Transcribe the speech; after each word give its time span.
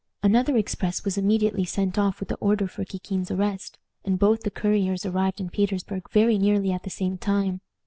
Another 0.23 0.57
express 0.57 1.05
was 1.05 1.15
immediately 1.15 1.63
sent 1.63 1.95
off 1.99 2.19
with 2.19 2.29
the 2.29 2.35
order 2.37 2.65
for 2.67 2.83
Kikin's 2.83 3.29
arrest, 3.29 3.77
and 4.03 4.17
both 4.17 4.41
the 4.41 4.49
couriers 4.49 5.05
arrived 5.05 5.39
in 5.39 5.51
Petersburg 5.51 6.09
very 6.09 6.39
nearly 6.39 6.71
at 6.71 6.81
the 6.81 6.89
same 6.89 7.19
time. 7.19 7.61